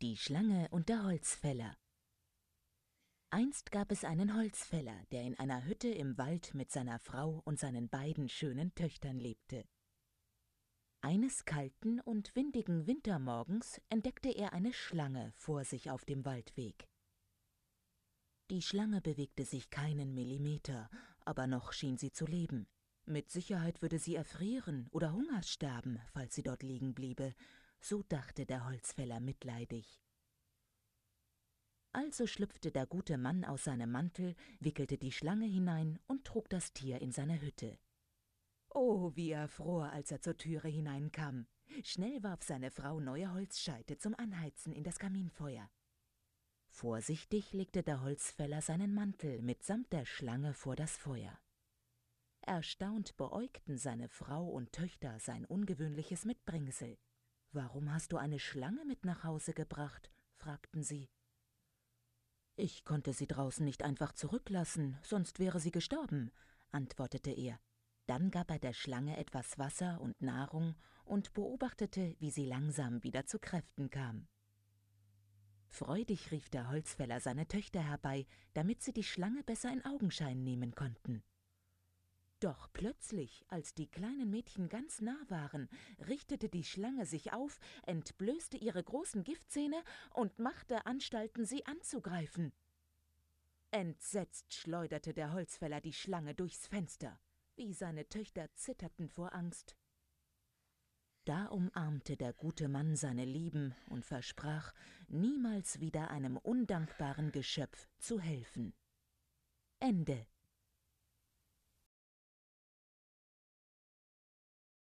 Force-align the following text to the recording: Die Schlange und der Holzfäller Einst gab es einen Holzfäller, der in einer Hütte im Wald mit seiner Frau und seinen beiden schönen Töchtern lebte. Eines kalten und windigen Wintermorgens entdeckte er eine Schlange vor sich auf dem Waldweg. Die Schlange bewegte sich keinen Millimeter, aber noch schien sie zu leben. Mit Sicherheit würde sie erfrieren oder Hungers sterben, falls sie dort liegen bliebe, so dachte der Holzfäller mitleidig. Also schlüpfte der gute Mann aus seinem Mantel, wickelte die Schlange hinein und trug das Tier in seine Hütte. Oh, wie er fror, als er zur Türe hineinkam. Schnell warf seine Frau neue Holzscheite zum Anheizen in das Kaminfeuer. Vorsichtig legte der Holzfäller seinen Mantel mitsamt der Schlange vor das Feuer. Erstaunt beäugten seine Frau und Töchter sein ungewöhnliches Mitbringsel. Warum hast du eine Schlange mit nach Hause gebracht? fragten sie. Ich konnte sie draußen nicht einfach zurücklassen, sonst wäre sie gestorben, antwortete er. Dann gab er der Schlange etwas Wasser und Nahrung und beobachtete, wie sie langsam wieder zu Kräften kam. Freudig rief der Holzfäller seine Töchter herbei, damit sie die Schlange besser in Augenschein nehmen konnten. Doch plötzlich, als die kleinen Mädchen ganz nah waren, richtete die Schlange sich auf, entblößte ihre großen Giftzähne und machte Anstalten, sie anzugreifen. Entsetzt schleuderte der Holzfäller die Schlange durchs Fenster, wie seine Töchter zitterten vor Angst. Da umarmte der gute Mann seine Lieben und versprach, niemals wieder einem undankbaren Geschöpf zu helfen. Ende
Die 0.00 0.16
Schlange 0.16 0.68
und 0.70 0.88
der 0.88 1.02
Holzfäller 1.02 1.76
Einst 3.30 3.72
gab 3.72 3.90
es 3.90 4.04
einen 4.04 4.36
Holzfäller, 4.36 4.96
der 5.10 5.24
in 5.24 5.36
einer 5.36 5.64
Hütte 5.64 5.88
im 5.88 6.16
Wald 6.16 6.54
mit 6.54 6.70
seiner 6.70 7.00
Frau 7.00 7.42
und 7.44 7.58
seinen 7.58 7.88
beiden 7.88 8.28
schönen 8.28 8.72
Töchtern 8.76 9.18
lebte. 9.18 9.64
Eines 11.00 11.44
kalten 11.46 11.98
und 11.98 12.36
windigen 12.36 12.86
Wintermorgens 12.86 13.80
entdeckte 13.88 14.28
er 14.28 14.52
eine 14.52 14.72
Schlange 14.72 15.32
vor 15.34 15.64
sich 15.64 15.90
auf 15.90 16.04
dem 16.04 16.24
Waldweg. 16.24 16.88
Die 18.50 18.62
Schlange 18.62 19.00
bewegte 19.00 19.44
sich 19.44 19.68
keinen 19.68 20.14
Millimeter, 20.14 20.88
aber 21.24 21.48
noch 21.48 21.72
schien 21.72 21.98
sie 21.98 22.12
zu 22.12 22.24
leben. 22.24 22.68
Mit 23.04 23.32
Sicherheit 23.32 23.82
würde 23.82 23.98
sie 23.98 24.14
erfrieren 24.14 24.86
oder 24.92 25.12
Hungers 25.12 25.50
sterben, 25.50 25.98
falls 26.12 26.36
sie 26.36 26.44
dort 26.44 26.62
liegen 26.62 26.94
bliebe, 26.94 27.34
so 27.80 28.02
dachte 28.02 28.46
der 28.46 28.66
Holzfäller 28.66 29.20
mitleidig. 29.20 30.02
Also 31.92 32.26
schlüpfte 32.26 32.70
der 32.70 32.86
gute 32.86 33.18
Mann 33.18 33.44
aus 33.44 33.64
seinem 33.64 33.90
Mantel, 33.90 34.36
wickelte 34.60 34.98
die 34.98 35.12
Schlange 35.12 35.46
hinein 35.46 35.98
und 36.06 36.24
trug 36.24 36.48
das 36.48 36.72
Tier 36.72 37.00
in 37.00 37.12
seine 37.12 37.40
Hütte. 37.40 37.78
Oh, 38.70 39.12
wie 39.14 39.30
er 39.30 39.48
fror, 39.48 39.90
als 39.90 40.10
er 40.10 40.20
zur 40.20 40.36
Türe 40.36 40.68
hineinkam. 40.68 41.46
Schnell 41.82 42.22
warf 42.22 42.42
seine 42.42 42.70
Frau 42.70 43.00
neue 43.00 43.32
Holzscheite 43.32 43.98
zum 43.98 44.14
Anheizen 44.14 44.72
in 44.72 44.84
das 44.84 44.98
Kaminfeuer. 44.98 45.70
Vorsichtig 46.68 47.52
legte 47.52 47.82
der 47.82 48.02
Holzfäller 48.02 48.60
seinen 48.62 48.94
Mantel 48.94 49.42
mitsamt 49.42 49.92
der 49.92 50.04
Schlange 50.04 50.54
vor 50.54 50.76
das 50.76 50.96
Feuer. 50.96 51.38
Erstaunt 52.42 53.16
beäugten 53.16 53.78
seine 53.78 54.08
Frau 54.08 54.46
und 54.48 54.72
Töchter 54.72 55.18
sein 55.18 55.44
ungewöhnliches 55.44 56.24
Mitbringsel. 56.24 56.98
Warum 57.52 57.92
hast 57.92 58.12
du 58.12 58.18
eine 58.18 58.38
Schlange 58.38 58.84
mit 58.84 59.04
nach 59.04 59.24
Hause 59.24 59.54
gebracht? 59.54 60.10
fragten 60.34 60.82
sie. 60.82 61.08
Ich 62.56 62.84
konnte 62.84 63.12
sie 63.12 63.26
draußen 63.26 63.64
nicht 63.64 63.84
einfach 63.84 64.12
zurücklassen, 64.12 64.98
sonst 65.02 65.38
wäre 65.38 65.60
sie 65.60 65.70
gestorben, 65.70 66.30
antwortete 66.72 67.30
er. 67.30 67.58
Dann 68.06 68.30
gab 68.30 68.50
er 68.50 68.58
der 68.58 68.72
Schlange 68.72 69.16
etwas 69.16 69.58
Wasser 69.58 70.00
und 70.00 70.20
Nahrung 70.20 70.74
und 71.04 71.32
beobachtete, 71.34 72.16
wie 72.18 72.30
sie 72.30 72.46
langsam 72.46 73.02
wieder 73.02 73.26
zu 73.26 73.38
Kräften 73.38 73.90
kam. 73.90 74.28
Freudig 75.68 76.30
rief 76.30 76.48
der 76.48 76.68
Holzfäller 76.68 77.20
seine 77.20 77.46
Töchter 77.46 77.80
herbei, 77.80 78.26
damit 78.54 78.82
sie 78.82 78.92
die 78.92 79.04
Schlange 79.04 79.42
besser 79.42 79.72
in 79.72 79.84
Augenschein 79.84 80.42
nehmen 80.42 80.74
konnten. 80.74 81.22
Doch 82.40 82.68
plötzlich, 82.72 83.44
als 83.48 83.74
die 83.74 83.88
kleinen 83.88 84.30
Mädchen 84.30 84.68
ganz 84.68 85.00
nah 85.00 85.18
waren, 85.28 85.68
richtete 86.06 86.48
die 86.48 86.62
Schlange 86.62 87.04
sich 87.04 87.32
auf, 87.32 87.58
entblößte 87.84 88.56
ihre 88.56 88.82
großen 88.82 89.24
Giftzähne 89.24 89.82
und 90.14 90.38
machte 90.38 90.86
Anstalten, 90.86 91.44
sie 91.44 91.66
anzugreifen. 91.66 92.52
Entsetzt 93.72 94.54
schleuderte 94.54 95.14
der 95.14 95.32
Holzfäller 95.32 95.80
die 95.80 95.92
Schlange 95.92 96.34
durchs 96.34 96.68
Fenster, 96.68 97.18
wie 97.56 97.72
seine 97.72 98.08
Töchter 98.08 98.48
zitterten 98.54 99.08
vor 99.08 99.34
Angst. 99.34 99.76
Da 101.24 101.46
umarmte 101.46 102.16
der 102.16 102.32
gute 102.32 102.68
Mann 102.68 102.94
seine 102.96 103.24
Lieben 103.24 103.74
und 103.90 104.06
versprach, 104.06 104.72
niemals 105.08 105.80
wieder 105.80 106.10
einem 106.10 106.36
undankbaren 106.36 107.32
Geschöpf 107.32 107.88
zu 107.98 108.20
helfen. 108.20 108.72
Ende 109.80 110.26